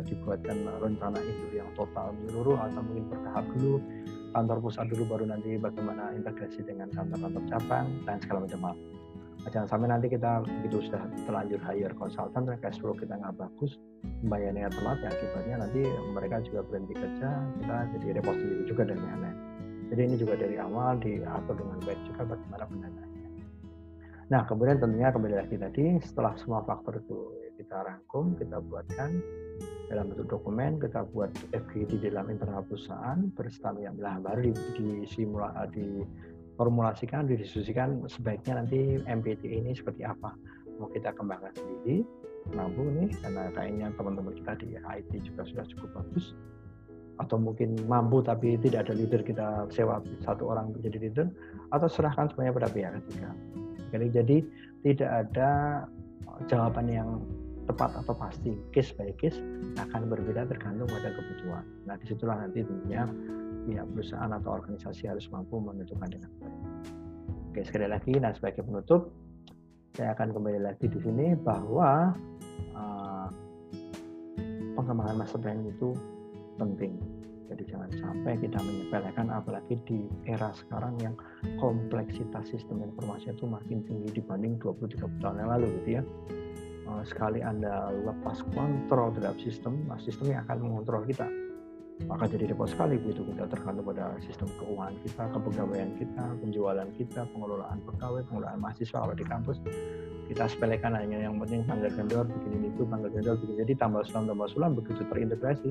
[0.06, 3.82] dibuatkan rencana itu yang total menyeluruh atau mungkin bertahap dulu
[4.34, 8.76] kantor pusat dulu baru nanti bagaimana integrasi dengan kantor-kantor cabang dan segala macam hal.
[9.46, 13.78] Jangan sampai nanti kita begitu sudah terlanjur hire konsultan cash flow kita nggak bagus
[14.26, 17.30] bayarnya telat ya akibatnya nanti mereka juga berhenti kerja
[17.62, 19.38] kita jadi repot sendiri juga dan lain-lain.
[19.86, 23.16] Jadi ini juga dari awal diatur dengan baik juga bagaimana pendanaannya
[24.26, 27.30] nah kemudian tentunya kembali lagi tadi setelah semua faktor itu
[27.62, 29.22] kita rangkum kita buatkan
[29.86, 35.70] dalam bentuk dokumen kita buat FGD dalam internal perusahaan bersama yang baru di, di simulasi
[35.72, 35.86] di
[36.56, 40.32] formulasikan, didiskusikan sebaiknya nanti MPT ini seperti apa.
[40.76, 42.04] mau kita kembangkan sendiri
[42.52, 46.36] mampu nih karena kayaknya teman-teman kita di IT juga sudah cukup bagus
[47.16, 51.26] atau mungkin mampu tapi tidak ada leader kita sewa satu orang untuk jadi leader
[51.72, 53.30] atau serahkan semuanya pada pihak ketiga.
[53.88, 54.36] Jadi, jadi
[54.84, 55.50] tidak ada
[56.44, 57.08] jawaban yang
[57.66, 59.38] tepat atau pasti case by case
[59.76, 61.64] akan berbeda tergantung pada kebutuhan.
[61.84, 63.04] Nah di situlah nanti tentunya
[63.66, 66.58] pihak perusahaan atau organisasi harus mampu menentukan dengan baik.
[67.50, 69.10] Oke sekali lagi, nah sebagai penutup
[69.96, 72.12] saya akan kembali lagi di sini bahwa
[72.76, 73.28] uh,
[74.76, 75.96] pengembangan master plan itu
[76.60, 77.00] penting.
[77.46, 81.14] Jadi jangan sampai kita menyepelekan apalagi di era sekarang yang
[81.62, 86.02] kompleksitas sistem informasi itu makin tinggi dibanding 20-30 tahun yang lalu gitu ya.
[86.86, 91.26] Eh, sekali Anda lepas kontrol terhadap sistem, nah sistemnya akan mengontrol kita.
[92.06, 93.24] Maka jadi repot sekali begitu.
[93.24, 99.00] Kita tergantung pada sistem keuangan kita, kepegawaian kita, penjualan kita, pengelolaan pegawai, pengelolaan mahasiswa.
[99.00, 99.56] Kalau di kampus
[100.28, 104.02] kita sepelekan hanya yang penting panggil vendor bikin ini itu panggil vendor bikin jadi tambah
[104.10, 105.70] sulam tambah sulam begitu terintegrasi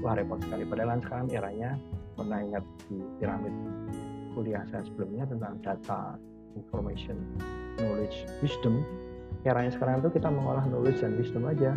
[0.00, 0.64] wah repot sekali.
[0.64, 1.70] Padahal sekarang eranya
[2.16, 3.54] pernah ingat di piramid
[4.32, 6.16] kuliah saya sebelumnya tentang data
[6.56, 7.20] information
[7.76, 8.82] knowledge wisdom
[9.46, 11.74] eranya sekarang itu kita mengolah knowledge dan wisdom aja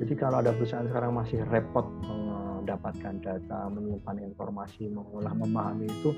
[0.00, 6.12] jadi kalau ada perusahaan sekarang masih repot mendapatkan data menyimpan informasi mengolah memahami itu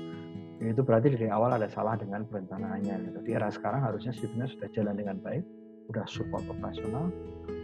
[0.63, 3.19] itu berarti dari awal ada salah dengan perencanaannya gitu.
[3.25, 5.43] di era sekarang harusnya sistemnya sudah jalan dengan baik
[5.91, 7.11] sudah support operasional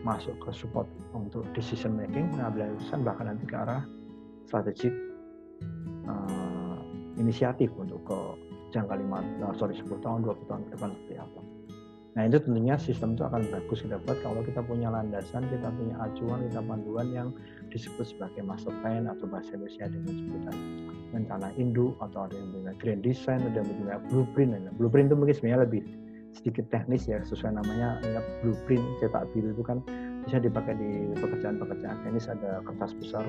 [0.03, 3.83] masuk ke support untuk decision making pengambilan keputusan bahkan nanti ke arah
[4.47, 4.91] strategik
[6.07, 6.79] uh,
[7.15, 8.19] inisiatif untuk ke
[8.75, 11.48] jangka lima uh, sorry 10 tahun 20 tahun ke depan seperti apa
[12.17, 15.95] nah itu tentunya sistem itu akan bagus kita buat kalau kita punya landasan kita punya
[16.01, 17.29] acuan kita panduan yang
[17.69, 20.55] disebut sebagai master plan atau bahasa Indonesia dengan sebutan
[21.13, 24.51] rencana induk atau ada yang punya grand design ada yang punya blueprint
[24.81, 25.81] blueprint itu mungkin sebenarnya lebih
[26.33, 29.77] sedikit teknis ya sesuai namanya ingat blueprint cetak biru itu kan
[30.25, 33.25] bisa dipakai di pekerjaan-pekerjaan teknis ada kertas besar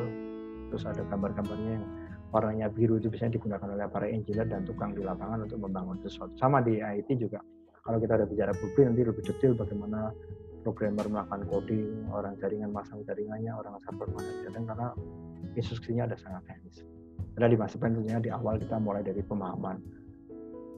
[0.73, 1.87] terus ada gambar-gambarnya yang
[2.31, 6.31] warnanya biru itu biasanya digunakan oleh para engineer dan tukang di lapangan untuk membangun sesuatu.
[6.39, 7.43] Sama di IT juga
[7.91, 10.15] kalau kita ada bicara blueprint nanti lebih detail bagaimana
[10.63, 14.89] programmer melakukan coding orang jaringan masang jaringannya orang server masang jaringan karena
[15.59, 16.87] instruksinya ada sangat teknis
[17.35, 19.83] ada di masa tentunya di awal kita mulai dari pemahaman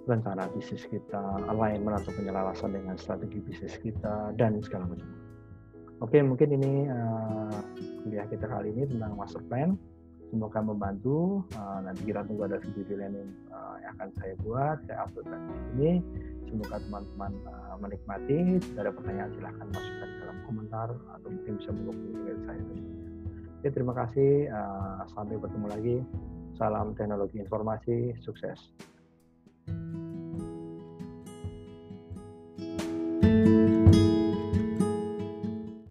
[0.06, 5.08] rencana bisnis kita, alignment atau penyelarasan dengan strategi bisnis kita, dan segala macam.
[6.02, 7.54] Oke, mungkin ini uh,
[8.02, 9.78] kuliah kita kali ini tentang master plan.
[10.34, 11.46] Semoga membantu.
[11.54, 15.26] Uh, nanti kita tunggu ada video lain yang, uh, yang akan saya buat, saya upload
[15.30, 15.92] lagi ini.
[16.53, 18.61] Semoga teman-teman uh, menikmati.
[18.61, 22.62] Jika ada pertanyaan silahkan masukkan dalam komentar atau mungkin bisa menghubungi email saya.
[23.57, 24.53] Oke, terima kasih.
[24.53, 25.96] Uh, sampai bertemu lagi.
[26.61, 28.61] Salam teknologi informasi, sukses.